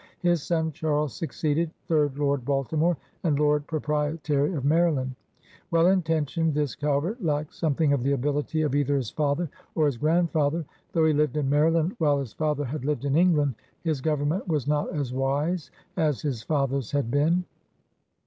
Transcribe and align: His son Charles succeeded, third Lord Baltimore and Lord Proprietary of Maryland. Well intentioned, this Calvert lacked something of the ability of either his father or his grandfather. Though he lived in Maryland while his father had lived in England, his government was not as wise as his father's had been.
His 0.23 0.41
son 0.41 0.71
Charles 0.71 1.13
succeeded, 1.13 1.69
third 1.85 2.17
Lord 2.17 2.43
Baltimore 2.43 2.97
and 3.23 3.37
Lord 3.39 3.67
Proprietary 3.67 4.55
of 4.55 4.65
Maryland. 4.65 5.13
Well 5.69 5.85
intentioned, 5.85 6.55
this 6.55 6.73
Calvert 6.73 7.23
lacked 7.23 7.53
something 7.53 7.93
of 7.93 8.01
the 8.01 8.13
ability 8.13 8.63
of 8.63 8.73
either 8.73 8.95
his 8.95 9.11
father 9.11 9.47
or 9.75 9.85
his 9.85 9.97
grandfather. 9.97 10.65
Though 10.93 11.05
he 11.05 11.13
lived 11.13 11.37
in 11.37 11.51
Maryland 11.51 11.93
while 11.99 12.17
his 12.17 12.33
father 12.33 12.65
had 12.65 12.83
lived 12.83 13.05
in 13.05 13.15
England, 13.15 13.53
his 13.83 14.01
government 14.01 14.47
was 14.47 14.65
not 14.67 14.91
as 14.91 15.13
wise 15.13 15.69
as 15.95 16.23
his 16.23 16.41
father's 16.41 16.89
had 16.89 17.11
been. 17.11 17.43